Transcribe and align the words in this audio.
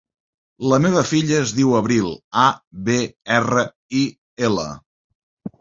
La 0.71 0.79
meva 0.85 1.03
filla 1.09 1.35
es 1.41 1.53
diu 1.57 1.75
Abril: 1.81 2.09
a, 2.45 2.45
be, 2.89 2.97
erra, 3.39 3.67
i, 4.01 4.03
ela. 4.49 4.69